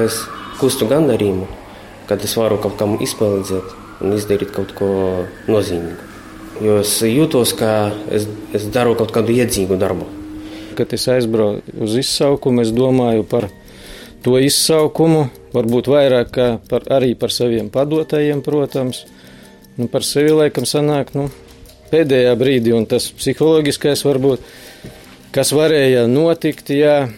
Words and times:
Es 0.00 0.24
kustu 0.58 0.88
gandarījumu, 0.90 1.46
kad 2.08 2.22
es 2.26 2.34
varu 2.38 2.58
kaut 2.62 2.74
kam 2.80 2.96
izpalīdzēt 3.04 4.02
un 4.02 4.16
izdarīt 4.16 4.50
kaut 4.54 4.74
ko 4.74 4.88
nozīmīgu. 5.46 6.10
Jo 6.62 6.78
es 6.82 6.92
jūtos, 7.02 7.54
ka 7.58 7.70
es, 8.14 8.26
es 8.54 8.66
daru 8.74 8.94
kaut 8.98 9.14
kādu 9.14 9.34
iedzīgu 9.34 9.78
darbu. 9.78 10.06
Kad 10.78 10.94
es 10.94 11.06
aizbraucu 11.10 11.62
uz 11.86 11.96
izsaukumu, 11.98 12.62
es 12.62 12.70
domāju 12.74 13.26
par 13.30 13.48
to 14.26 14.38
izsaukumu, 14.42 15.28
varbūt 15.54 15.90
vairāk 15.90 16.38
par, 16.70 16.86
arī 16.94 17.14
par 17.18 17.34
saviem 17.34 17.70
padotajiem, 17.74 18.42
protams. 18.42 19.04
Nu, 19.74 19.88
par 19.90 20.06
sevi 20.06 20.30
laikam 20.30 20.66
sanāk 20.70 21.10
nu, 21.18 21.26
pēdējā 21.90 22.34
brīdī, 22.38 22.70
un 22.74 22.86
tas 22.90 23.08
psiholoģiskais 23.18 24.04
varbūt, 24.06 24.42
kas 25.34 25.50
varēja 25.54 26.06
notikt, 26.10 26.70
ja, 26.74 27.08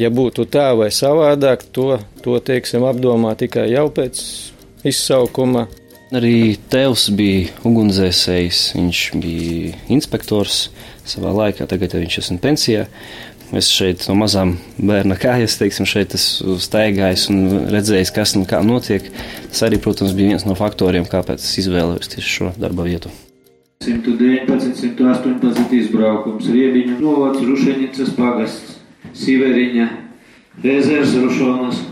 ja 0.00 0.10
būtu 0.10 0.46
tā 0.50 0.70
vai 0.78 0.90
savādāk, 0.94 1.66
to, 1.74 1.98
to 2.24 2.38
teiksim, 2.42 2.86
apdomā 2.88 3.34
tikai 3.38 3.68
jau 3.72 3.88
pēc 3.94 4.20
izsaukuma. 4.86 5.68
Arī 6.14 6.54
tēvs 6.70 7.08
bija 7.16 7.50
ugunsdzēsējs, 7.66 8.64
viņš 8.76 8.98
bija 9.18 9.78
inspektors 9.90 10.68
savā 11.08 11.32
laikā, 11.34 11.66
tagad 11.66 11.96
viņš 11.96 12.18
ir 12.20 12.42
pensijā. 12.42 12.84
Es 13.54 13.68
šeit 13.70 14.06
no 14.08 14.16
mazām 14.18 14.56
bērna 14.78 15.18
kājas, 15.20 15.58
teiksim, 15.60 15.86
šeit 15.86 16.14
esmu 16.16 16.56
staigājis 16.62 17.28
un 17.30 17.68
redzējis, 17.70 18.10
kas 18.14 18.32
un 18.38 18.46
kā 18.50 18.62
notiek. 18.66 19.04
Tas 19.50 19.66
arī, 19.68 19.78
protams, 19.82 20.14
bija 20.16 20.32
viens 20.32 20.46
no 20.48 20.56
faktoriem, 20.58 21.06
kāpēc 21.10 21.44
es 21.44 21.60
izvēlējos 21.62 22.14
tieši 22.16 22.32
šo 22.38 22.50
darba 22.58 22.86
vietu. 22.88 23.12
119, 23.84 24.72
118 24.80 25.74
izbraukums, 25.76 26.48
Riebiņu 26.48 26.96
novads, 27.02 27.42
Rušenicas 27.44 28.14
pagasts, 28.16 28.73
Siveriņa, 29.14 29.88
Rezers, 30.64 31.14
Rušonas. 31.18 31.82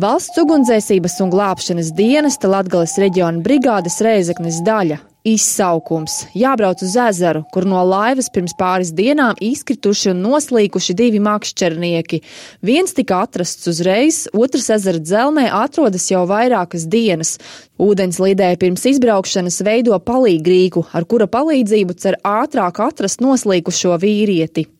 Valsts 0.00 0.38
ugunsdzēsības 0.40 1.18
un 1.24 1.30
glābšanas 1.34 1.92
dienesta 1.98 2.48
Latgales 2.50 2.96
reģiona 3.02 3.42
brigādes 3.44 3.98
Reizeknes 4.04 4.62
daļa 4.66 5.00
Izsaukums. 5.26 6.24
Jābrauc 6.32 6.80
uz 6.80 6.94
ezeru, 6.96 7.42
kur 7.52 7.66
no 7.68 7.82
laivas 7.84 8.30
pirms 8.32 8.54
pāris 8.56 8.92
dienām 8.96 9.36
izkrituši 9.44 10.14
un 10.14 10.22
noslīkuši 10.24 10.96
divi 10.96 11.20
makšķernieki. 11.20 12.22
Viens 12.64 12.96
tika 12.96 13.20
atrasts 13.26 13.68
uzreiz, 13.68 14.22
otrs 14.32 14.70
ezera 14.72 15.02
dzelmē 15.02 15.50
atrodas 15.52 16.08
jau 16.08 16.24
vairākas 16.30 16.88
dienas. 16.88 17.36
Ūdens 17.76 18.16
lidēja 18.22 18.56
pirms 18.60 18.86
izbraukšanas 18.94 19.60
veido 19.66 20.00
palīgrīku, 20.00 20.86
ar 20.96 21.04
kura 21.04 21.28
palīdzību 21.28 22.00
cer 22.00 22.16
ātrāk 22.24 22.80
atrast 22.88 23.20
noslīkušo 23.20 24.00
vīrieti. 24.00 24.70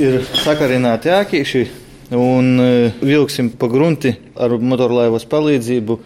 Ir 0.00 0.20
sakarināti 0.44 1.08
ākīši 1.12 1.68
un 2.16 2.60
e, 2.60 2.72
vilksim 3.00 3.54
pa 3.56 3.68
grunti 3.70 4.12
ar 4.36 4.56
motorlaivas 4.60 5.24
palīdzību 5.30 5.98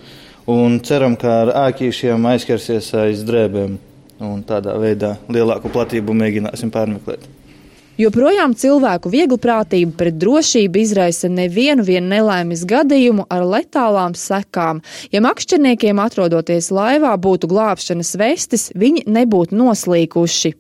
un 0.47 0.81
ceram, 0.85 1.17
ka 1.17 1.41
ar 1.45 1.53
āķīšiem 1.69 2.27
aizskarsies 2.35 2.91
aiz 3.01 3.25
drēbēm. 3.27 3.79
Un 4.25 4.45
tādā 4.47 4.77
veidā 4.79 5.17
lielāku 5.29 5.73
platību 5.75 6.15
mēģināsim 6.17 6.71
pārmeklēt. 6.73 7.27
Joprojām 7.95 8.57
cilvēku 8.59 9.11
vieglprātība 9.13 9.93
pret 9.95 10.17
drošību 10.19 10.81
izraisa 10.83 11.29
nevienu 11.31 11.85
nelaimes 12.03 12.65
gadījumu 12.67 13.29
ar 13.31 13.47
letālām 13.47 14.17
sekām. 14.19 14.83
Ja 15.15 15.23
makšķerniekiem 15.23 16.03
atrodoties 16.03 16.73
laivā 16.75 17.15
būtu 17.15 17.47
glābšanas 17.51 18.17
vestes, 18.19 18.73
viņi 18.75 19.07
nebūtu 19.07 19.55
noslīkuši. 19.55 20.57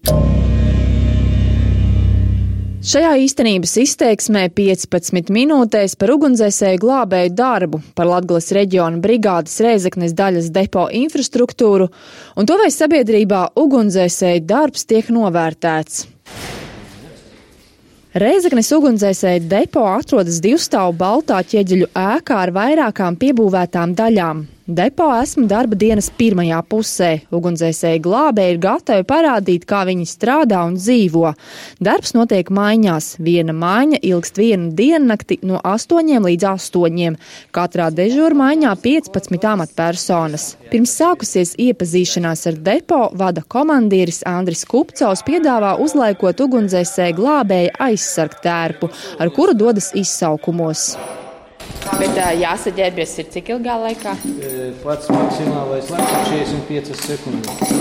Šajā 2.84 3.14
īstenības 3.24 3.70
izteiksmē 3.80 4.42
15 4.52 5.30
minūtēs 5.32 5.94
par 5.96 6.10
ugunsdzēsēju 6.18 6.82
glābēju 6.82 7.30
darbu, 7.32 7.78
par 7.96 8.10
Latgales 8.10 8.50
reģiona 8.52 9.00
brigādes 9.00 9.56
Rēzeknes 9.64 10.12
daļas 10.12 10.50
depo 10.52 10.84
infrastruktūru 10.92 11.86
un 12.36 12.44
to, 12.44 12.58
vai 12.60 12.68
sabiedrībā 12.68 13.40
ugunsdzēsēju 13.56 14.44
darbs 14.44 14.84
tiek 14.90 15.08
novērtēts. 15.16 16.04
Reizeknes 18.20 18.68
ugunsdzēsēju 18.76 19.48
depo 19.48 19.86
atrodas 19.88 20.42
divstāvu 20.44 20.92
baltā 21.00 21.40
ķieģeļu 21.40 21.88
ēkā 21.88 22.42
ar 22.42 22.52
vairākām 22.52 23.16
piebūvētām 23.16 23.96
daļām. 23.96 24.44
Depo 24.66 25.04
esmu 25.12 25.42
darba 25.44 25.76
dienas 25.76 26.06
pirmajā 26.16 26.56
pusē. 26.72 27.08
Ugunsdzēsēji 27.36 28.00
glābēji 28.06 28.54
ir 28.54 28.58
gatavi 28.62 29.04
parādīt, 29.04 29.66
kā 29.68 29.82
viņi 29.84 30.06
strādā 30.08 30.62
un 30.64 30.78
dzīvo. 30.78 31.34
Darbs 31.84 32.14
notiek 32.16 32.48
maiņās. 32.48 33.08
Viena 33.20 33.52
maiņa 33.52 33.98
ilgst 34.08 34.38
vienu 34.40 34.70
diennakti 34.72 35.36
no 35.44 35.58
8 35.60 36.16
līdz 36.24 36.46
8. 36.48 37.18
Katrā 37.52 37.90
dežūra 37.92 38.38
maiņā 38.40 38.70
15 38.86 39.44
amatpersonas. 39.50 40.46
Pirms 40.70 40.94
sākusies 40.96 41.52
iepazīšanās 41.60 42.46
ar 42.48 42.56
depo, 42.64 43.02
vada 43.12 43.42
komandieris 43.44 44.22
Andris 44.24 44.64
Kupcaus 44.64 45.20
piedāvā 45.28 45.74
uzlaikot 45.84 46.40
ugunsdzēsēju 46.46 47.18
glābēju 47.20 47.76
aizsargtērpu, 47.90 48.88
ar 49.20 49.34
kuru 49.36 49.58
dodas 49.60 49.90
izsaukumos. 49.92 50.94
Bet 51.84 52.16
jāsaģērbjas 52.40 53.12
ir 53.20 53.26
cik 53.34 53.50
ilgā 53.54 53.74
laikā? 53.82 54.14
Pats 54.82 55.10
maksimālais 55.12 55.90
laiks 55.92 56.32
ir 56.32 56.46
45 56.64 56.96
sekundes. 57.04 57.74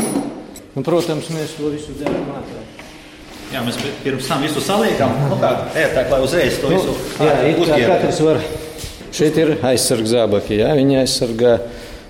Un, 0.73 0.85
protams, 0.85 1.29
mēs 1.31 1.55
to 1.55 1.71
visu 1.71 1.95
darām 1.99 2.27
ātrāk. 2.33 2.83
Jā, 3.53 3.61
mēs 3.61 3.77
pirms 4.01 4.27
tam 4.27 4.41
visu 4.41 4.61
saliekam, 4.65 5.13
nu 5.29 5.37
kā 5.41 5.51
ērtāk, 5.77 6.09
lai 6.09 6.19
uzreiz 6.25 6.57
to 6.61 6.71
visu 6.73 6.89
nu, 6.89 6.95
uzģērbu. 7.21 7.89
Katrs 7.91 8.21
var. 8.25 8.39
Šeit 9.13 9.37
ir 9.37 9.51
aizsarga 9.69 10.09
zābaki, 10.09 10.57
jā, 10.63 10.71
viņi 10.79 10.97
aizsargā 11.03 11.57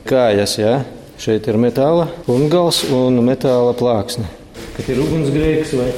kājas, 0.08 0.56
jā. 0.62 0.78
Šeit 1.20 1.50
ir 1.52 1.60
metāla 1.62 2.08
umgals 2.32 2.86
un 2.96 3.20
metāla 3.28 3.76
plāksne. 3.78 4.26
Kad 4.74 4.88
ir 4.90 5.02
ugunsgrēks 5.04 5.76
vai 5.78 5.90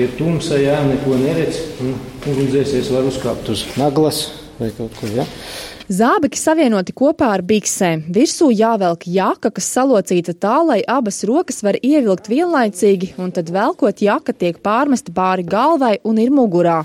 ir 0.00 0.14
tumsa, 0.16 0.56
jā, 0.62 0.78
neko 0.86 1.18
neredz, 1.20 1.58
un 1.82 1.96
ugunsdzēsies 2.22 2.92
var 2.94 3.10
uzkāpt 3.10 3.50
uz 3.52 3.66
naglas 3.76 4.22
vai 4.58 4.70
kaut 4.76 4.94
kur. 4.98 5.10
Ja? 5.14 5.26
Zābaki 5.92 6.38
savienoti 6.38 6.94
kopā 6.96 7.32
ar 7.36 7.42
biksēm. 7.44 8.04
Virsū 8.14 8.50
jāvelk 8.54 9.06
jaka, 9.10 9.50
kas 9.50 9.68
salocīta 9.74 10.34
tā, 10.38 10.54
lai 10.64 10.80
abas 10.88 11.22
rokas 11.28 11.62
var 11.66 11.76
ievilkt 11.82 12.30
vienlaicīgi, 12.32 13.14
un 13.20 13.32
tad 13.34 13.50
velkot 13.52 14.00
jaka 14.04 14.32
tiek 14.32 14.60
pārmesta 14.62 15.12
pāri 15.14 15.44
galvai 15.44 15.96
un 16.04 16.20
ir 16.22 16.30
mugurā. 16.34 16.82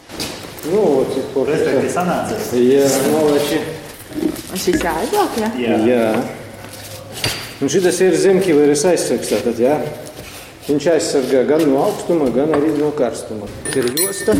Nu, 0.67 0.81
cik 1.13 1.29
porcelāna 1.35 1.91
sanāca? 1.93 2.39
Jā, 2.57 2.89
noleči. 3.13 3.61
Un 4.17 4.59
šis 4.59 4.81
jāizvelk, 4.81 5.39
ja? 5.39 5.53
Jā. 5.61 5.77
Jā. 5.87 6.09
Un 7.61 7.71
šis 7.71 8.01
ir 8.05 8.17
zemkīveres 8.21 8.83
aizsargs, 8.89 9.31
tātad, 9.31 9.61
jā. 9.61 9.77
Viņš 10.67 10.85
aizsargā 10.91 11.45
gan 11.47 11.61
no 11.63 11.77
augstuma, 11.79 12.25
gan 12.35 12.49
arī 12.51 12.73
no 12.75 12.89
karstuma. 12.91 13.47
Ir 13.71 13.85
josta. 13.95 14.33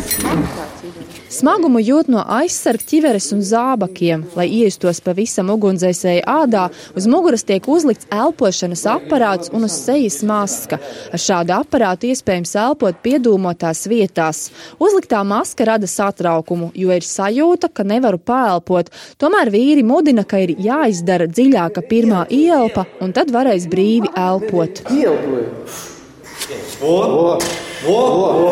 Smagumu 1.32 1.80
jūt 1.80 2.10
no 2.12 2.20
aizsarga 2.20 2.84
ķiveres 2.90 3.30
un 3.32 3.46
zābakiem. 3.48 4.26
Lai 4.36 4.50
iestos 4.60 5.00
pavisam 5.06 5.54
ugunsdzēsēju 5.56 6.26
ādā, 6.28 6.66
uz 7.00 7.08
muguras 7.08 7.48
tiek 7.48 7.64
uzlikts 7.72 8.10
elpošanas 8.12 8.84
aparāts 8.92 9.56
un 9.56 9.70
uz 9.70 9.80
sejas 9.80 10.20
maska. 10.28 10.82
Ar 11.16 11.26
šādu 11.30 11.56
aparātu 11.62 12.12
iespējams 12.12 12.56
elpot 12.60 13.00
piedūmotās 13.08 13.88
vietās. 13.88 14.50
Uzliktā 14.84 15.24
maska 15.24 15.72
rada 15.72 15.88
satraukumu, 15.88 16.74
jo 16.76 16.92
ir 16.92 17.08
sajūta, 17.08 17.72
ka 17.72 17.88
nevaru 17.88 18.20
paelpot. 18.20 18.92
Tomēr 19.16 19.56
vīri 19.56 19.88
mudina, 19.88 20.28
ka 20.28 20.44
ir 20.44 20.58
jāizdara 20.60 21.32
dziļāka 21.32 21.88
pirmā 21.88 22.28
ielpa, 22.28 22.84
un 23.00 23.16
tad 23.16 23.32
varēs 23.32 23.72
brīvi 23.72 24.12
elpot. 24.12 24.84
Ielpoju! 24.92 25.96
O, 26.82 26.98
o, 27.02 27.40
o, 27.90 27.96
o. 28.48 28.52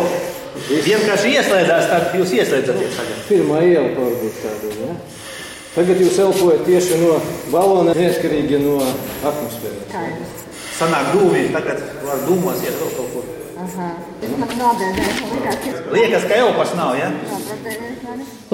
Vienkārši 0.65 1.35
ieslēdzās, 1.35 1.89
tad 1.91 2.15
jūs 2.17 2.31
ieslēdzaties 2.39 2.95
tagad. 2.97 3.19
Pirmā 3.27 3.59
ielpa 3.67 4.07
varbūt 4.07 4.39
tāda, 4.41 4.71
ja? 4.81 4.95
Tagad 5.75 5.99
jūs 6.01 6.17
elpojat 6.23 6.63
tieši 6.65 7.01
no 7.03 7.19
balona, 7.51 7.93
neatkarīgi 7.97 8.61
no 8.63 8.79
atmosfēras. 8.81 9.89
Kā 9.91 10.05
Sanāk 10.75 11.13
dūmi, 11.13 11.45
tagad 11.53 11.83
var 12.03 12.23
dūmos 12.25 12.63
iet 12.65 12.75
vēl 12.81 12.89
kaut 12.97 13.11
kur. 13.13 13.27
Aha. 13.65 13.91
Liekas, 15.93 16.25
ka 16.27 16.39
elpas 16.39 16.73
nav, 16.75 16.95
ja? 16.99 17.11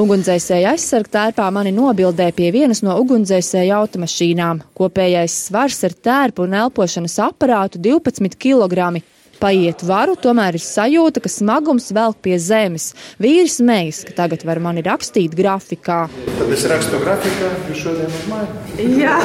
Ugunsdzēsēja 0.02 0.76
aizsargtērpā 0.76 1.48
mani 1.54 1.74
nobildē 1.76 2.30
pie 2.38 2.52
vienas 2.54 2.84
no 2.86 2.94
ugunsdzēsēja 3.02 3.80
automašīnām. 3.82 4.62
Kopējais 4.78 5.38
svars 5.48 5.82
ar 5.88 5.98
tērpu 6.10 6.46
un 6.46 6.54
elpošanas 6.62 7.18
aparātu 7.26 7.82
12 7.82 8.38
kg. 8.42 9.02
Paiet 9.42 9.82
varu, 9.82 10.14
tomēr 10.22 10.54
ir 10.54 10.62
sajūta, 10.62 11.18
ka 11.24 11.30
smagums 11.32 11.88
velk 11.98 12.20
pie 12.22 12.36
zemes. 12.38 12.92
Vīrs 13.18 13.56
mēģis, 13.66 14.02
ka 14.06 14.14
tagad 14.20 14.44
var 14.46 14.60
mani 14.62 14.84
rakstīt 14.86 15.34
grafikā. 15.34 16.04
Tad 16.38 16.52
es 16.54 16.66
rakstu 16.70 17.00
grafikā, 17.02 17.48
jūs 17.72 17.80
šodien 17.82 18.12
uz 18.12 18.28
māju? 18.30 18.86
Jā. 19.02 19.16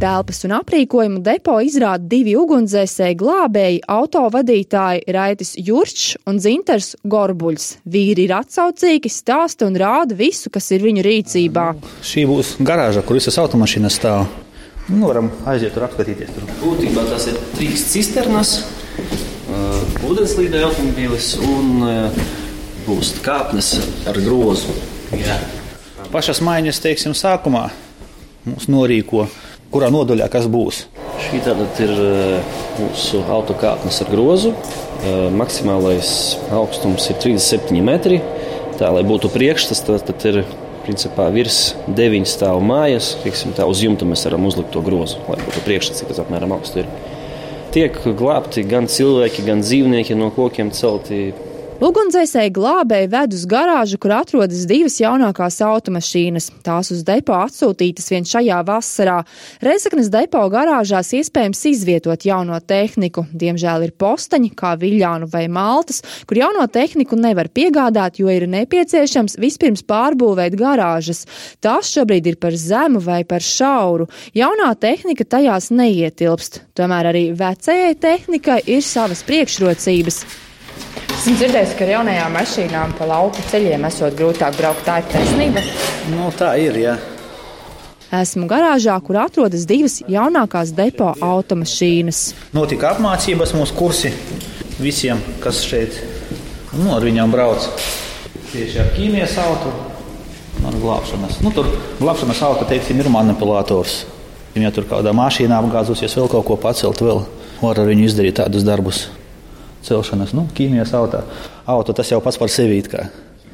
Telpas 0.00 0.46
un 0.46 0.54
aprīkojumu 0.56 1.18
depo 1.26 1.56
izrāda 1.66 2.06
divi 2.12 2.36
ugunsdzēsēji 2.38 3.18
glābēji, 3.20 3.80
autovadītāji 3.90 5.02
Raitis 5.16 5.50
Jurčs 5.58 6.12
un 6.30 6.38
Zinters 6.40 6.92
Gorbuļs. 7.02 7.66
Vīri 7.90 8.28
ir 8.28 8.36
atsaucīgi, 8.38 9.10
stāsta 9.10 9.66
un 9.66 9.74
rāda 9.82 10.14
visu, 10.14 10.46
kas 10.54 10.70
ir 10.70 10.86
viņu 10.86 11.04
rīcībā. 11.04 11.66
Šī 12.06 12.24
būs 12.30 12.54
garāža, 12.62 13.02
kur 13.02 13.18
visas 13.18 13.40
automašīnas 13.42 13.98
stāv. 13.98 14.30
Nu, 14.90 15.06
varam 15.06 15.30
aiziet 15.50 15.74
tur 15.76 15.86
apskatīties. 15.86 16.32
Tur. 16.34 16.46
Būtībā 16.64 17.04
tas 17.06 17.28
ir 17.30 17.38
trīs 17.54 17.84
cisternas, 17.92 18.56
uh, 18.98 20.02
ūdenslīdē 20.08 20.64
automobīlis 20.66 21.36
un 21.46 21.84
uh, 21.86 22.24
būs 22.88 23.14
kāpnes 23.24 23.76
ar 24.10 24.18
grozu. 24.24 24.74
Jā. 25.14 25.38
Pašas 26.10 26.40
maiņas, 26.42 26.82
teiksim, 26.82 27.14
sākumā 27.14 27.68
mums 28.48 28.66
norīko, 28.72 29.28
kurā 29.70 29.90
nodaļā 29.94 30.26
kas 30.32 30.48
būs. 30.50 30.84
Šī 31.20 31.42
tātad 31.44 31.82
ir 31.84 31.92
mūsu 32.80 33.20
autokāpnes 33.30 34.00
ar 34.02 34.10
grozu. 34.10 34.54
Maksimālais 35.36 36.10
augstums 36.54 37.06
ir 37.12 37.20
37 37.22 37.84
metri. 37.84 38.18
Tā, 38.80 38.88
lai 38.94 39.04
būtu 39.06 39.30
priekšstats, 39.32 39.84
tad, 39.86 40.02
tad 40.08 40.26
ir 40.30 40.42
principā 40.84 41.28
virs 41.34 41.74
deviņu 41.86 42.28
stāvu 42.28 42.62
mājas. 42.64 43.12
Tiksim, 43.24 43.54
tā, 43.56 43.66
uz 43.68 43.82
jumta 43.84 44.08
mēs 44.08 44.24
varam 44.28 44.46
uzlikt 44.48 44.72
to 44.74 44.82
grozu, 44.84 45.20
lai 45.28 45.38
būtu 45.42 45.64
priekšstats, 45.66 46.02
cik 46.02 46.12
tas 46.12 46.22
apmēram 46.24 46.54
augsts 46.56 46.80
ir. 46.82 46.90
Tiek 47.74 47.96
glābti 48.18 48.64
gan 48.66 48.88
cilvēki, 48.90 49.44
gan 49.46 49.62
dzīvnieki 49.62 50.16
no 50.18 50.32
kokiem 50.34 50.72
celti 50.74 51.30
Ugunsdzēsēji 51.80 52.50
glābēji 52.52 53.08
ved 53.08 53.32
uz 53.32 53.46
garāžu, 53.48 53.96
kur 53.96 54.12
atrodas 54.12 54.66
divas 54.68 54.98
jaunākās 55.00 55.62
automašīnas. 55.64 56.50
Tās 56.60 56.90
uz 56.92 56.98
depo 57.08 57.32
atsūtītas 57.32 58.10
vien 58.12 58.26
šajā 58.28 58.58
vasarā. 58.68 59.14
Reizeknas 59.64 60.10
depo 60.12 60.42
garāžās 60.52 61.14
iespējams 61.16 61.62
izvietot 61.70 62.26
jauno 62.28 62.58
tehniku. 62.60 63.24
Diemžēl 63.32 63.86
ir 63.86 63.94
postaņi, 63.96 64.50
kā 64.60 64.74
Viljānu 64.82 65.30
vai 65.32 65.46
Maltas, 65.48 66.02
kur 66.28 66.42
jauno 66.42 66.66
tehniku 66.68 67.16
nevar 67.16 67.48
piegādāt, 67.48 68.20
jo 68.20 68.28
ir 68.28 68.44
nepieciešams 68.58 69.38
vispirms 69.40 69.80
pārbūvēt 69.88 70.58
garāžas. 70.60 71.24
Tās 71.64 71.94
šobrīd 71.94 72.28
ir 72.34 72.38
par 72.44 72.60
zemu 72.60 73.00
vai 73.08 73.22
par 73.24 73.40
šauru. 73.40 74.10
Jaunā 74.36 74.68
tehnika 74.76 75.24
tajās 75.24 75.72
neietilpst. 75.72 76.60
Tomēr 76.76 77.14
arī 77.14 77.26
vecajai 77.32 77.96
tehnikai 78.04 78.60
ir 78.68 78.84
savas 78.84 79.24
priekšrocības. 79.24 80.24
Esmu 81.20 81.34
dzirdējis, 81.36 81.72
ka 81.76 81.84
ar 81.84 81.90
jaunajām 81.92 82.30
mašīnām 82.32 82.92
pa 82.96 83.04
lauku 83.04 83.42
ceļiem 83.50 83.82
esot 83.84 84.14
grūtāk 84.16 84.54
braukt. 84.56 84.86
Tā 84.86 84.94
ir 85.02 85.08
taisnība. 85.12 85.60
Nu, 86.14 86.30
tā 86.32 86.54
ir. 86.56 86.78
Jā. 86.80 86.94
Esmu 88.22 88.48
garāžā, 88.48 88.94
kur 89.04 89.18
atrodas 89.20 89.66
divas 89.68 89.98
jaunākās 90.08 90.72
depo 90.78 91.10
automašīnas. 91.20 92.22
Notika 92.56 92.94
apmācības 92.94 93.52
mūsu 93.52 93.76
kursi 93.76 94.14
visiem, 94.80 95.20
kas 95.44 95.60
šeit 95.68 96.00
nu, 96.78 96.88
ar 96.96 97.04
viņiem 97.04 97.36
brauc. 97.36 97.68
Tieši 98.54 98.80
ar 98.80 98.90
ķīmijas 98.96 99.36
auto 99.44 99.76
un 100.64 100.80
glābšanas. 100.80 101.42
Nu, 101.44 101.52
tur 101.52 101.68
glābšanas 102.00 102.44
auto 102.48 102.64
teiksim, 102.72 103.04
ir 103.04 103.12
manipulators. 103.12 104.06
Ja 104.56 104.72
tur 104.72 104.88
kādā 104.88 105.12
mašīnā 105.12 105.60
apgāzusies, 105.60 106.16
vēl 106.16 106.32
kaut 106.32 106.48
ko 106.48 106.62
pacelt, 106.64 107.04
vēl 107.04 107.26
var 107.60 107.84
ar 107.84 107.92
viņu 107.92 108.08
izdarīt 108.08 108.40
tādus 108.40 108.64
darbus 108.64 109.10
celšanas, 109.86 110.34
nu, 110.36 110.46
ķīmijas 110.56 110.94
auto. 110.98 111.24
auto. 111.66 111.96
Tas 111.96 112.12
jau 112.12 112.20
pats 112.24 112.38
par 112.40 112.52
sevi 112.52 112.82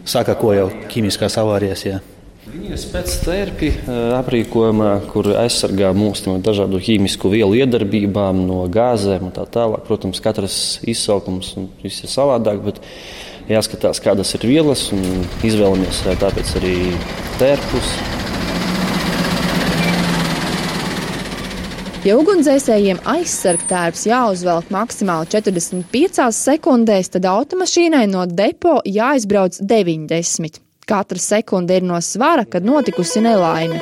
saka, 0.06 0.37
ko 0.38 0.52
jau 0.55 0.69
ķīmiskās 0.93 1.38
avārijas. 1.43 1.87
Jā. 1.87 2.02
Viņi 2.46 2.70
ir 2.70 2.78
spēcterpi 2.78 3.70
aprīkojumā, 4.20 4.90
kur 5.11 5.32
aizsargā 5.34 5.90
mūs 5.99 6.23
no 6.28 6.37
dažādu 6.38 6.78
ķīmisku 6.78 7.32
vielu 7.32 7.58
iedarbībām, 7.58 8.44
no 8.46 8.61
gāzēm 8.70 9.26
un 9.28 9.34
tā 9.34 9.49
tālāk. 9.50 9.82
Protams, 9.88 10.23
katrs 10.23 10.58
izsaukums 10.87 11.56
ir 11.82 11.96
savādāk, 11.96 12.62
bet 12.69 12.79
jāskatās, 13.50 14.02
kādas 14.02 14.34
ir 14.38 14.46
vielas 14.46 14.87
un 14.94 15.26
izvēlamies 15.46 16.05
tāpēc 16.22 16.55
arī 16.61 16.76
tērpus. 17.43 17.96
Ja 22.06 22.14
ugunsdzēsējiem 22.20 23.00
aizsargtērps 23.11 24.05
jāuzvelk 24.06 24.69
maksimāli 24.70 25.26
45 25.32 26.29
sekundēs, 26.37 27.08
tad 27.11 27.25
automašīnai 27.26 28.05
no 28.06 28.20
depo 28.31 28.76
jāizbrauc 28.87 29.56
90. 29.58 30.61
Katra 30.87 31.19
sekunde 31.19 31.81
ir 31.81 31.88
no 31.88 31.99
svara, 31.99 32.44
kad 32.47 32.62
notikusi 32.62 33.25
nelaime. 33.25 33.81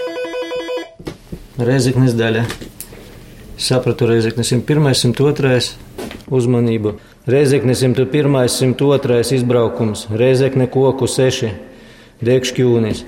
Reizeknas 1.60 2.16
daļa. 2.16 2.46
Sapratu, 3.60 4.08
Reizeknas 4.08 4.54
101, 4.54 4.88
102. 5.12 5.60
uzmanību. 6.32 6.94
Reizeknas 7.28 7.84
101, 7.84 8.40
102. 8.56 9.20
izbraukums, 9.36 10.08
Reizekne 10.16 10.70
koku 10.72 11.12
6, 11.12 11.52
Dēkšķūnis. 12.24 13.04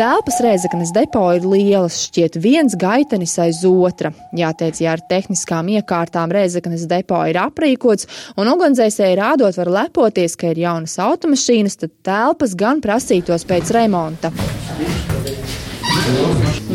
Telpas 0.00 0.38
Rēzaknes 0.40 0.94
depo 0.96 1.26
ir 1.36 1.44
lielas, 1.44 1.98
šķiet 2.06 2.38
viens 2.40 2.72
gaitenis 2.80 3.34
aiz 3.42 3.58
otra. 3.68 4.14
Jāteic, 4.32 4.78
ja 4.80 4.94
ar 4.94 5.02
tehniskām 5.10 5.68
iekārtām 5.74 6.32
Rēzaknes 6.32 6.86
depo 6.88 7.18
ir 7.28 7.36
aprīkots, 7.36 8.08
un 8.40 8.48
ugunsdzēsēji 8.48 9.18
rādot 9.20 9.58
var 9.60 9.68
lepoties, 9.74 10.38
ka 10.40 10.54
ir 10.54 10.62
jaunas 10.62 10.96
automašīnas, 11.04 11.76
tad 11.82 11.92
telpas 12.08 12.56
gan 12.56 12.80
prasītos 12.80 13.44
pēc 13.44 13.74
remonta. 13.76 14.32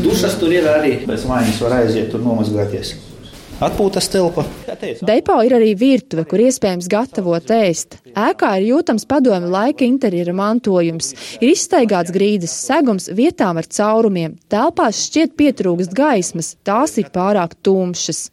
Dušas 0.06 0.38
tur 0.38 0.54
ir 0.54 0.70
arī. 0.70 1.00
Bez 1.10 1.26
maiņas 1.26 1.66
var 1.66 1.80
aiziet 1.82 2.14
tur 2.14 2.22
nomazgāties. 2.22 2.94
Atpūtas 3.64 4.10
telpa. 4.12 4.44
Depo 5.08 5.36
ir 5.48 5.54
arī 5.56 5.70
virtuve, 5.80 6.26
kur 6.28 6.42
iespējams 6.44 6.90
gatavot 6.92 7.54
ēst. 7.56 8.02
Ēkā 8.12 8.50
ir 8.60 8.66
jūtams 8.74 9.08
padomi 9.08 9.48
laika 9.48 9.88
interjera 9.88 10.34
mantojums. 10.36 11.14
Ir 11.40 11.54
izstaigāts 11.54 12.12
grīdas 12.12 12.52
segums 12.66 13.08
vietām 13.16 13.56
ar 13.62 13.70
caurumiem. 13.72 14.36
Telpās 14.52 15.06
šķiet 15.08 15.38
pietrūkst 15.40 15.96
gaismas, 15.96 16.58
tās 16.68 16.98
ir 17.00 17.08
pārāk 17.16 17.56
tumšas. 17.64 18.26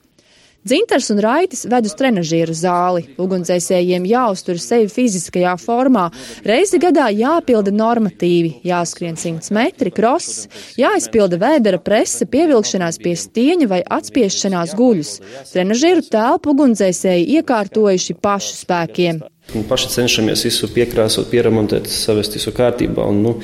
Dzintars 0.63 1.11
un 1.11 1.19
Raitis 1.19 1.65
ved 1.67 1.89
uz 1.89 1.95
trenažieru 1.99 2.55
zāli. 2.55 3.09
Ugunsdzēsējiem 3.19 4.05
jāuztur 4.07 4.61
sevi 4.63 4.87
fiziskajā 4.93 5.57
formā. 5.59 6.05
Reizi 6.47 6.79
gadā 6.83 7.09
jāpilda 7.11 7.75
normatīvi, 7.75 8.61
jāskrien 8.71 9.19
100 9.19 9.51
metri, 9.57 9.91
kross, 9.91 10.47
jāizpilda 10.79 11.41
vēdera 11.43 11.83
prese, 11.83 12.29
pievilkšanās 12.31 13.01
pie 13.03 13.17
stieņa 13.19 13.69
vai 13.75 13.83
atspiešanās 13.99 14.77
guļus. 14.79 15.13
Trenažieru 15.51 16.07
telpu 16.07 16.55
ugunsdzēsēji 16.55 17.27
iekārtojuši 17.41 18.19
pašu 18.23 18.61
spēkiem. 18.63 19.23
Paši 19.69 19.89
cenšamies 19.97 20.47
visu 20.47 20.71
piekrāsot, 20.71 21.27
pieremontēt, 21.33 21.91
savest 21.91 22.39
visu 22.39 22.55
kārtībā. 22.55 23.11
Un, 23.11 23.19
nu, 23.27 23.35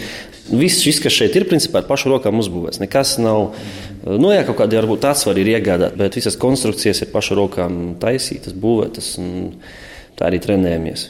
viss 0.48 0.84
šis, 0.84 1.02
kas 1.04 1.14
šeit 1.14 1.36
ir, 1.36 1.48
principā 1.50 1.82
ir 1.82 1.90
pašu 1.90 2.14
rokām 2.14 2.40
uzbūvēts. 2.42 2.82
Nekas 2.82 3.16
nav 3.22 3.52
Nu, 4.08 4.30
jā, 4.32 4.44
kaut 4.46 4.60
kādi 4.62 4.78
varbūt 4.78 5.04
atsvari 5.04 5.42
ir 5.42 5.50
iegādāti, 5.58 5.98
bet 5.98 6.16
visas 6.16 6.38
konstrukcijas 6.40 7.02
ir 7.04 7.10
pašu 7.12 7.36
rokām 7.36 7.96
taisītas, 8.00 8.54
būvētas, 8.56 9.16
un 9.20 9.32
tā 10.16 10.30
arī 10.30 10.38
trenējamies. 10.40 11.08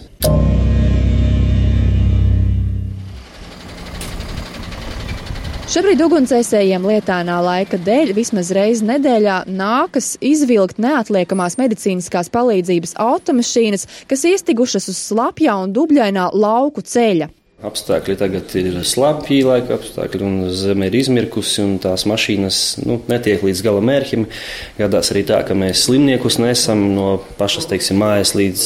Šobrīd 5.68 6.00
ugunsdzēsējiem 6.00 6.86
lietainā 6.88 7.36
laika 7.44 7.76
dēļ 7.84 8.14
vismaz 8.16 8.50
reizi 8.56 8.88
nedēļā 8.88 9.42
nākas 9.52 10.14
izvilkt 10.24 10.80
neatliekamās 10.80 11.58
medicīniskās 11.60 12.32
palīdzības 12.32 12.96
automašīnas, 13.04 13.84
kas 14.08 14.24
iestigušas 14.32 14.88
uz 14.88 15.02
slapjā 15.10 15.60
un 15.60 15.76
dubļainā 15.76 16.30
lauku 16.32 16.82
ceļa. 16.82 17.28
Apstākļi 17.58 18.14
tagad 18.14 18.52
ir 18.54 18.76
slapji, 18.86 19.40
laika 19.42 19.74
apstākļi, 19.74 20.20
un 20.22 20.34
zeme 20.54 20.86
ir 20.86 20.94
izmirkusi, 20.94 21.58
un 21.64 21.72
tās 21.82 22.04
mašīnas 22.06 22.58
nu, 22.86 23.00
netiek 23.10 23.42
līdz 23.42 23.62
gala 23.66 23.80
mērķim. 23.82 24.28
Gadās 24.76 25.10
arī 25.10 25.24
tā, 25.26 25.40
ka 25.42 25.56
mēs 25.58 25.82
slimniekus 25.88 26.38
nesam 26.38 26.84
no 26.94 27.08
pašas 27.40 27.66
teiksim, 27.66 27.98
mājas 27.98 28.36
līdz 28.38 28.62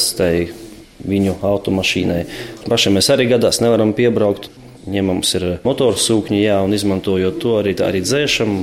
viņu 1.08 1.38
automašīnai. 1.40 2.20
Pašiem 2.68 2.98
mēs 2.98 3.08
arī 3.14 3.30
gadās 3.32 3.62
nevaram 3.64 3.94
piebraukt. 3.96 4.50
Ņemams 4.82 5.28
ir 5.38 5.48
motorsūkņi, 5.64 6.42
jā, 6.42 6.58
un 6.60 6.76
izmantojot 6.76 7.40
to 7.40 7.56
arī, 7.62 7.72
arī 7.86 8.00
dzēšam 8.04 8.56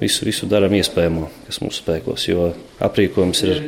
visu, 0.00 0.24
visu 0.28 0.46
darām 0.50 0.74
iespējamo, 0.78 1.28
kas 1.46 1.60
mūsu 1.62 1.82
spēkos, 1.82 2.26
jo 2.28 2.50
aprīkojums 2.84 3.42
ir 3.46 3.60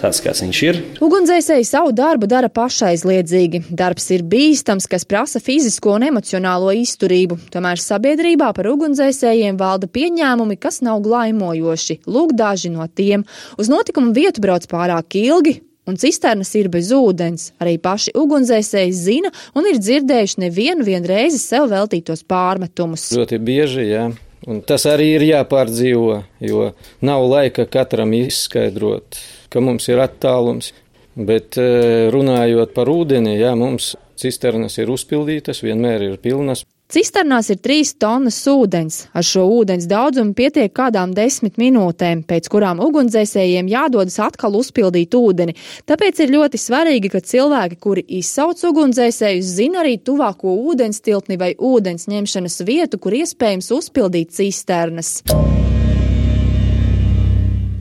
tāds, 0.00 0.20
kāds 0.24 0.42
viņš 0.44 0.62
ir. 0.66 0.80
Ugunsdzēsēji 1.04 1.68
savu 1.68 1.92
darbu 1.96 2.28
dara 2.30 2.50
pašaizliedzīgi. 2.52 3.64
Darbs 3.76 4.08
ir 4.14 4.24
bīstams, 4.26 4.88
kas 4.90 5.06
prasa 5.08 5.42
fizisko 5.42 5.96
un 5.96 6.08
emocionālo 6.08 6.72
izturību. 6.76 7.38
Tomēr 7.54 7.82
sabiedrībā 7.82 8.52
par 8.56 8.70
ugunsdzēsējiem 8.72 9.60
valda 9.60 9.90
pieņēmumi, 9.90 10.58
kas 10.60 10.82
nav 10.86 11.02
glaimojoši. 11.06 12.00
Lūk, 12.10 12.34
daži 12.36 12.72
no 12.74 12.86
tiem. 12.88 13.26
Uz 13.60 13.70
notikumu 13.72 14.14
vietu 14.16 14.44
brauc 14.44 14.66
pārāk 14.70 15.18
ilgi, 15.22 15.60
un 15.86 15.98
cisternas 16.00 16.50
ir 16.58 16.68
bez 16.72 16.90
ūdens. 16.94 17.52
Arī 17.62 17.76
paši 17.82 18.14
ugunsdzēsēji 18.18 18.94
zina 18.96 19.32
un 19.56 19.70
ir 19.70 19.80
dzirdējuši 19.80 20.42
nevienu 20.46 20.86
reizi 21.06 21.40
sev 21.42 21.70
veltītos 21.70 22.26
pārmetumus. 22.26 23.12
Ļoti 23.16 23.42
bieži, 23.42 23.90
jā. 23.92 24.06
Un 24.46 24.60
tas 24.62 24.84
arī 24.86 25.08
ir 25.16 25.24
jāpārdzīvo, 25.26 26.20
jo 26.46 26.68
nav 27.02 27.24
laika 27.26 27.64
katram 27.66 28.12
izskaidrot, 28.14 29.18
ka 29.50 29.62
mums 29.64 29.88
ir 29.90 30.02
attālums. 30.04 30.70
Bet 31.16 31.56
eh, 31.58 32.06
runājot 32.12 32.74
par 32.76 32.90
ūdeni, 32.92 33.38
jā, 33.40 33.54
mums 33.58 33.94
cisternas 34.20 34.76
ir 34.78 34.92
uzpildītas, 34.92 35.64
vienmēr 35.64 36.04
ir 36.10 36.18
pilnas. 36.22 36.62
Cisternās 36.86 37.48
ir 37.50 37.58
trīs 37.58 37.96
tonnas 37.98 38.36
ūdens. 38.46 39.08
Ar 39.10 39.24
šo 39.26 39.42
ūdens 39.56 39.88
daudzumu 39.90 40.36
pietiek 40.38 40.70
kādām 40.70 41.16
desmit 41.16 41.56
minūtēm, 41.58 42.20
pēc 42.30 42.46
kurām 42.52 42.78
ugunsdzēsējiem 42.84 43.66
jādodas 43.72 44.20
atkal 44.22 44.54
uzpildīt 44.54 45.16
ūdeni. 45.18 45.56
Tāpēc 45.90 46.20
ir 46.22 46.30
ļoti 46.36 46.60
svarīgi, 46.62 47.10
ka 47.10 47.18
cilvēki, 47.26 47.78
kuri 47.82 48.04
izsauc 48.20 48.62
ugunsdzēsējus, 48.70 49.50
zina 49.58 49.82
arī 49.82 49.96
tuvāko 49.98 50.54
ūdens 50.70 51.02
tilpni 51.02 51.40
vai 51.40 51.56
ūdens 51.58 52.06
ņemšanas 52.12 52.62
vietu, 52.70 53.02
kur 53.02 53.18
iespējams 53.18 53.72
uzpildīt 53.74 54.38
cisternas. 54.38 55.16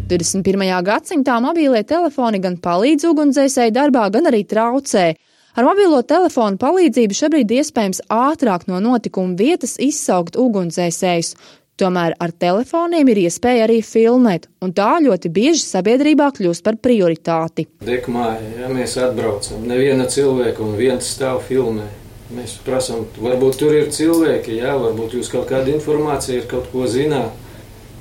21. 0.10 0.66
gadsimtā 0.90 1.38
mobīlie 1.46 1.86
telefoni 1.86 2.42
gan 2.42 2.58
palīdz 2.58 3.06
ugunsdzēsēju 3.14 3.78
darbā, 3.78 4.10
gan 4.18 4.34
arī 4.34 4.42
traucē. 4.50 5.12
Ar 5.56 5.64
mobilo 5.64 6.02
telefonu 6.04 6.58
palīdzību 6.60 7.16
šobrīd 7.16 7.52
iespējams 7.56 8.02
ātrāk 8.12 8.66
no 8.68 8.82
notikuma 8.84 9.38
vietas 9.40 9.78
izsaukt 9.80 10.36
ugunsdzēsējus. 10.36 11.30
Tomēr 11.80 12.18
ar 12.20 12.34
telefoniem 12.44 13.08
ir 13.14 13.22
iespēja 13.22 13.64
arī 13.64 13.78
filmēt, 13.84 14.50
un 14.64 14.74
tā 14.76 14.98
ļoti 15.06 15.32
bieži 15.32 15.64
sabiedrībā 15.64 16.28
kļūst 16.36 16.64
par 16.64 16.76
prioritāti. 16.84 17.68
Dekmāja, 17.88 18.44
ja 18.60 18.72
mēs 18.72 18.98
atbraucam, 19.00 19.64
neviena 19.72 20.10
cilvēka 20.12 20.64
un 20.64 20.76
viens 20.80 21.08
stāv 21.16 21.40
filmē. 21.48 21.88
Mēs 22.36 22.58
prasām, 22.68 23.08
varbūt 23.16 23.60
tur 23.64 23.80
ir 23.80 23.88
cilvēki, 23.96 24.60
jā, 24.60 24.76
varbūt 24.84 25.16
jūs 25.20 25.32
kaut 25.32 25.48
kāda 25.54 25.72
informācija 25.72 26.42
ir, 26.42 26.52
kaut 26.52 26.68
ko 26.76 26.84
zināt. 26.92 27.32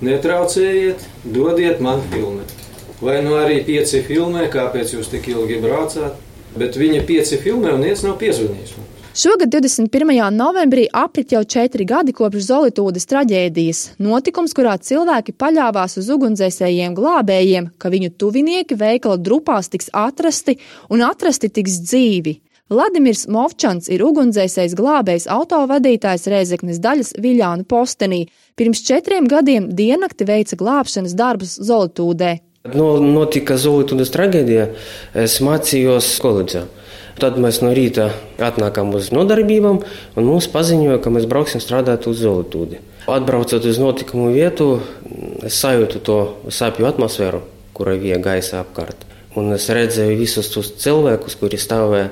Netraucējiet, 0.02 1.06
dodiet 1.22 1.78
man 1.82 2.02
filmēt. 2.10 2.50
Vai 2.98 3.20
nu 3.22 3.38
arī 3.38 3.62
pieci 3.62 4.02
filmē, 4.02 4.48
kāpēc 4.50 4.98
jūs 4.98 5.14
tik 5.14 5.30
ilgi 5.30 5.62
braucāt? 5.62 6.23
Bet 6.58 6.78
viņa 6.80 7.04
pieci 7.08 7.38
filmē 7.42 7.74
un 7.74 7.86
viens 7.86 8.04
nav 8.06 8.18
piezvanījis. 8.20 8.74
Šogad 9.14 9.46
21. 9.46 10.30
novembrī 10.34 10.88
aprit 10.90 11.30
jau 11.32 11.44
četri 11.46 11.84
gadi 11.86 12.10
kopš 12.10 12.48
Zolītūdas 12.48 13.06
traģēdijas. 13.06 13.82
Notikums, 14.02 14.50
kurā 14.58 14.72
cilvēki 14.82 15.36
paļāvās 15.38 15.94
uz 16.00 16.08
ugunsdzēsējiem 16.16 16.96
glābējiem, 16.98 17.68
ka 17.78 17.92
viņu 17.94 18.10
tuvinieki 18.18 18.74
veikala 18.80 19.20
drupās 19.22 19.70
tiks 19.70 19.92
atrasti 19.94 20.56
un 20.90 21.04
atrasti 21.06 21.52
tiks 21.54 21.78
dzīvi. 21.86 22.40
Vladimirs 22.74 23.28
Movčants 23.30 23.86
ir 23.92 24.02
ugunsdzēsējs 24.02 24.74
glābējs 24.74 25.28
autovadītājs 25.30 26.26
Rēzeknes 26.32 26.82
daļas 26.82 27.14
Viļānu 27.22 27.68
postenī. 27.70 28.24
Pirms 28.58 28.82
četriem 28.82 29.30
gadiem 29.30 29.70
diennakti 29.78 30.26
veica 30.26 30.58
glābšanas 30.58 31.14
darbus 31.14 31.54
Zolītūdē. 31.62 32.32
No, 32.64 32.94
notika 32.96 33.58
Zolītunas 33.60 34.08
traģēdija, 34.08 34.62
es 35.20 35.34
mācījos 35.44 36.06
koledžā. 36.24 36.62
Tad 37.20 37.36
mēs 37.36 37.58
no 37.60 37.74
rīta 37.76 38.06
atnākām 38.40 38.94
uz 38.96 39.10
nodarbībām, 39.12 39.82
un 40.16 40.24
mums 40.24 40.48
paziņoja, 40.48 41.02
ka 41.04 41.12
mēs 41.12 41.26
brauksim 41.28 41.60
strādāt 41.60 42.08
uz 42.08 42.22
Zolītūdi. 42.22 42.80
Atbraucot 43.12 43.68
uz 43.68 43.82
notikumu 43.82 44.30
vietu, 44.32 44.78
es 45.44 45.60
sajūtu 45.60 46.00
to 46.08 46.16
sapju 46.48 46.88
atmosfēru, 46.88 47.42
kura 47.76 47.98
bija 48.00 48.16
gaisa 48.30 48.62
apkārt. 48.62 49.04
Un 49.36 49.52
es 49.58 49.68
redzēju 49.68 50.16
visus 50.24 50.48
tos 50.56 50.72
cilvēkus, 50.80 51.36
kuri 51.36 51.60
stāvēja 51.60 52.08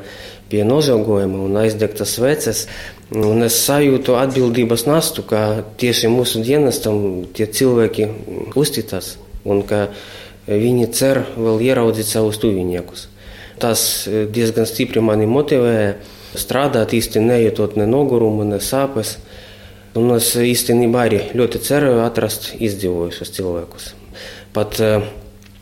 pie 0.53 0.67
nožēlojuma 0.69 1.47
un 1.49 1.61
aizdegtas 1.65 2.19
sveces. 2.19 2.67
Un 3.09 3.41
es 3.49 3.57
sajūtu 3.65 4.21
atbildības 4.21 4.85
nastu, 4.85 5.25
ka 5.25 5.63
tieši 5.81 6.13
mūsu 6.13 6.45
dienestam 6.45 7.23
tie 7.33 7.49
cilvēki 7.49 8.13
uzticas 8.53 9.15
un 9.49 9.65
ka 9.67 9.87
viņi 10.49 10.89
cer 10.95 11.23
vēl 11.37 11.63
ieraudzīt 11.69 12.09
savus 12.09 12.41
tuviniekus. 12.43 13.07
Tas 13.63 14.07
e, 14.09 14.25
diezgan 14.33 14.67
stipri 14.67 15.03
mani 15.05 15.29
motivēja 15.31 15.95
strādāt, 16.39 16.95
īsti 16.97 17.23
nejūtot 17.23 17.77
ne 17.79 17.87
nogurumu, 17.87 18.47
ne 18.49 18.59
sāpes. 18.63 19.19
Un 19.99 20.09
es 20.15 20.31
īstenībā 20.41 21.05
arī 21.07 21.21
ļoti 21.37 21.61
ceru 21.61 21.99
atrast 22.03 22.55
izdzīvojušus 22.57 23.35
cilvēkus. 23.37 23.91
Pat 24.57 24.81
e, 24.81 24.95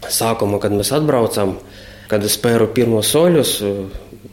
sākumā, 0.07 0.61
kad 0.63 0.75
mēs 0.77 0.93
atbraucām, 0.97 1.59
kad 2.11 2.25
es 2.27 2.39
spēru 2.39 2.71
pirmos 2.75 3.11
soļus, 3.13 3.57
e, 3.67 3.75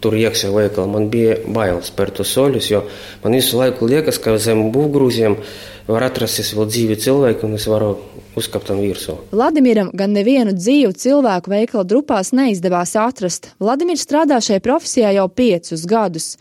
tur 0.01 0.15
iekšā 0.17 0.51
veikalā, 0.53 0.85
man 0.91 1.09
bija 1.13 1.39
bail 1.53 1.81
spērt 1.85 2.19
tos 2.19 2.31
soļus, 2.35 2.69
jo 2.69 2.83
man 3.23 3.35
visu 3.37 3.57
laiku 3.57 3.89
liekas, 3.89 4.19
ka 4.21 4.37
zem 4.41 4.67
būvgrūziem 4.73 5.37
var 5.87 6.07
atrasties 6.07 6.53
vēl 6.55 6.67
dzīvi 6.69 6.99
cilvēki, 7.03 7.47
un 7.47 7.57
es 7.57 7.67
varu 7.69 7.95
uzkāpt 8.37 8.69
tam 8.69 8.81
virsū. 8.83 9.17
Vladimiram 9.31 9.89
gan 9.97 10.13
nevienu 10.15 10.53
dzīvu 10.57 10.93
cilvēku 10.99 11.53
veikala 11.53 11.87
drupās 11.87 12.33
neizdevās 12.35 12.95
atrast. 12.99 13.53
Vladimirs 13.63 14.05
strādā 14.05 14.39
šajā 14.43 14.63
profesijā 14.63 15.15
jau 15.17 15.27
piecus 15.31 15.85
gadus. 15.89 16.35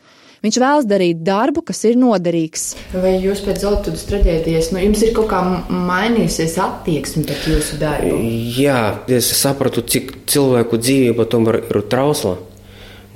Viņš 0.45 0.59
vēlas 0.61 0.85
darīt 0.87 1.23
darbu, 1.26 1.62
kas 1.67 1.81
ir 1.88 1.97
noderīgs. 1.99 2.67
Vai 2.93 3.17
jūs 3.19 3.41
pēc 3.43 3.62
Zeltūdas 3.65 4.05
traģēdijas, 4.07 4.69
nu, 4.75 4.83
jums 4.85 5.00
ir 5.03 5.15
kaut 5.17 5.31
kā 5.33 5.41
mainījusies 5.73 6.59
attieksme 6.62 7.25
pret 7.26 7.49
jūsu 7.50 7.81
darbu? 7.81 8.21
Jā, 8.61 9.00
es 9.11 9.31
sapratu, 9.41 9.83
cik 9.83 10.12
cilvēku 10.31 10.79
dzīvība 10.83 11.26
tomēr 11.33 11.62
ir 11.65 11.81
trausla 11.91 12.37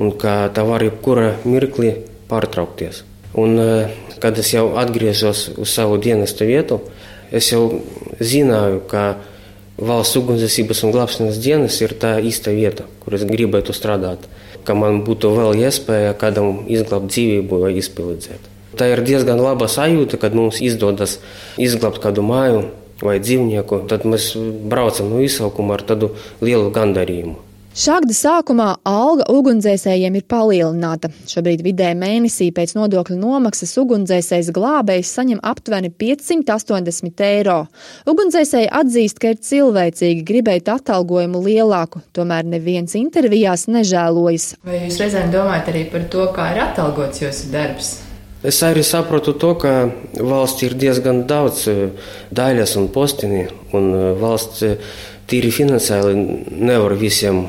un 0.00 0.16
ka 0.16 0.48
tā 0.56 0.64
var 0.66 0.82
jebkurā 0.86 1.34
mirklī 1.44 1.92
pārtraukties. 2.30 3.04
Un, 3.34 3.58
eh, 3.58 3.90
kad 4.18 4.38
es 4.38 4.52
jau 4.52 4.72
atgriežos 4.76 5.50
uz 5.56 5.70
savu 5.70 5.98
dienesta 6.02 6.44
vietu, 6.44 6.80
es 7.30 7.50
jau 7.52 7.80
zināju, 8.18 8.82
ka 8.90 9.16
valsts 9.80 10.18
ugunsdzēsības 10.20 10.84
un 10.84 10.94
glābšanas 10.94 11.40
dienas 11.40 11.78
ir 11.80 11.94
tā 11.94 12.16
īsta 12.20 12.52
vieta, 12.52 12.84
kur 13.00 13.14
es 13.16 13.24
gribētu 13.24 13.72
strādāt, 13.76 14.26
ka 14.64 14.74
man 14.74 15.02
būtu 15.06 15.30
vēl 15.36 15.62
iespēja 15.62 16.16
kādam 16.20 16.66
izglābt 16.68 17.08
dzīvību 17.14 17.60
vai 17.62 17.72
izpildīt. 17.80 18.50
Tā 18.76 18.90
ir 18.92 19.02
diezgan 19.02 19.40
laba 19.40 19.66
sajūta, 19.70 20.18
kad 20.20 20.34
mums 20.34 20.60
izdodas 20.62 21.18
izglābt 21.58 22.02
kādu 22.02 22.22
māju 22.26 22.66
vai 23.02 23.18
dzīvnieku, 23.22 23.86
tad 23.88 24.04
mēs 24.04 24.34
braucam 24.70 25.08
no 25.14 25.22
izsaukuma 25.24 25.78
ar 25.78 25.86
tādu 25.88 26.12
lielu 26.44 26.70
gandarījumu. 26.74 27.49
Šāda 27.80 28.12
sākumā 28.12 28.66
alga 28.84 29.24
ugunsdzēsējiem 29.32 30.18
ir 30.18 30.24
palielināta. 30.28 31.08
Šobrīd 31.30 31.62
vidē 31.64 31.94
mēnesī 31.96 32.50
pēc 32.52 32.74
nodokļu 32.76 33.14
nomaksas 33.16 33.70
ugunsdzēsējs 33.80 34.50
glābējs 34.52 35.12
saņem 35.16 35.38
aptuveni 35.48 35.88
580 36.02 37.22
eiro. 37.24 37.54
Ugunsdzēsēji 38.10 38.68
atzīst, 38.82 39.20
ka 39.22 39.30
ir 39.32 39.40
cilvēcīgi 39.48 40.26
gribēt 40.28 40.68
atalgojumu 40.68 41.40
lielāku, 41.46 42.02
tomēr 42.12 42.44
neviens 42.52 42.98
intervijās 43.00 43.64
nežēlojas. 43.72 44.50
Vai 44.66 44.82
jūs 44.82 45.00
reizēm 45.00 45.32
domājat 45.32 45.70
arī 45.72 45.86
par 45.94 46.04
to, 46.12 46.26
kā 46.36 46.50
ir 46.52 46.60
atalgots 46.66 47.22
jūsu 47.22 47.48
darbs? 47.54 47.94
Es 48.44 48.60
arī 48.66 48.84
saprotu 48.84 49.32
to, 49.40 49.54
ka 49.62 49.72
valsts 50.20 50.66
ir 50.68 50.76
diezgan 50.76 51.22
daudz 51.28 51.64
e, 51.72 51.78
daļas 52.36 52.76
un 52.80 52.92
postiņi, 52.92 53.42
un 53.76 53.88
e, 53.94 54.04
valsts 54.20 54.68
e, 54.68 54.74
tīri 55.32 55.52
finansiāli 55.54 56.12
nevar 56.60 56.98
visiem 57.00 57.40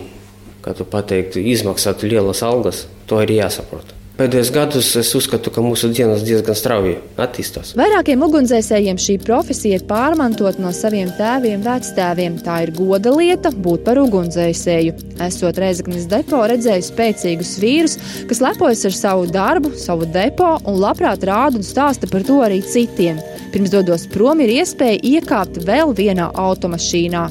kā 0.65 0.75
tu 0.77 0.85
pateiktu, 0.85 1.41
izmaksāt 1.53 2.05
lielas 2.07 2.43
algas, 2.45 2.85
to 3.09 3.21
ir 3.23 3.39
jāsaprot. 3.41 3.97
Pēdējos 4.21 4.49
gados 4.53 4.87
es 4.99 5.09
uzskatu, 5.17 5.49
ka 5.49 5.63
mūsu 5.65 5.87
dienas 5.95 6.21
diezgan 6.21 6.53
strauji 6.53 6.97
attīstās. 7.23 7.71
Vairākiem 7.79 8.21
ugunsdzēsējiem 8.21 8.99
šī 9.01 9.15
profesija 9.23 9.79
ir 9.79 9.85
pārmantota 9.89 10.61
no 10.61 10.69
saviem 10.77 11.09
tēviem, 11.17 11.63
vectēviem. 11.65 12.35
Tā 12.45 12.59
ir 12.67 12.73
goda 12.77 13.15
lieta 13.15 13.49
būt 13.55 13.81
par 13.87 13.97
ugunsdzēsēju. 14.03 14.93
Esot 15.25 15.57
Reizeknas 15.63 16.05
depo, 16.11 16.43
redzēju 16.51 16.85
spēcīgus 16.91 17.57
vīrus, 17.63 17.97
kas 18.29 18.43
lepojas 18.45 18.85
ar 18.91 18.97
savu 18.99 19.29
darbu, 19.31 19.73
savu 19.79 20.05
depo 20.05 20.53
un 20.69 20.81
labprāt 20.83 21.25
rāda 21.25 21.57
un 21.57 21.65
stāsta 21.65 22.09
par 22.11 22.27
to 22.27 22.43
arī 22.45 22.61
citiem. 22.61 23.17
Pirms 23.55 23.73
dodos 23.73 24.05
prom, 24.11 24.43
ir 24.45 24.59
iespēja 24.59 25.01
iekāpt 25.15 25.63
vēl 25.65 25.95
vienā 25.97 26.29
automašīnā. 26.35 27.29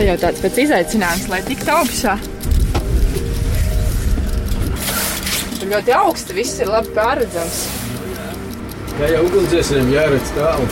Tā 0.00 0.06
jau 0.06 0.14
tāds 0.16 0.40
pēc 0.40 0.58
izaicinājums, 0.62 1.26
lai 1.28 1.38
tiktu 1.44 1.72
augšā. 1.74 2.14
Tur 5.58 5.68
ļoti 5.74 5.92
augsti, 5.92 6.36
viss 6.38 6.62
ir 6.64 6.70
labi 6.72 6.94
pārredzams. 6.96 7.58
Kā 8.94 9.10
jau 9.12 9.20
ugunsdzēsējiem 9.26 9.92
jāredz 9.92 10.32
tālu, 10.38 10.70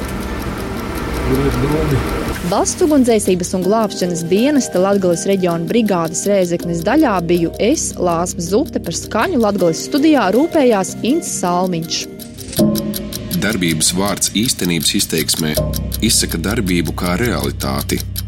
tur 1.26 1.44
ir 1.44 1.60
dūmi. 1.60 2.00
Valsts 2.48 2.88
ugunsdzēsības 2.88 3.52
un 3.58 3.68
glābšanas 3.68 4.24
dienesta 4.32 4.80
Latvijas 4.80 5.28
reģiona 5.28 5.68
brigādes 5.68 6.24
rēzeknes 6.30 6.80
daļā 6.88 7.18
biju 7.28 7.52
es, 7.60 7.90
Lāsma 8.00 8.48
Zute, 8.48 8.80
par 8.80 8.96
skaņu 8.96 9.44
Latvijas 9.44 9.84
studijā 9.90 10.30
rūpējās 10.32 10.96
Inns 11.04 11.34
Salmiņš. 11.42 12.04
Darbības 13.44 13.92
vārds 13.92 14.32
īstenības 14.32 14.96
izteiksmē 15.02 15.52
izsaka 16.00 16.40
darbību 16.48 16.96
kā 16.96 17.20
realitāti 17.20 18.00
Tā 18.00 18.27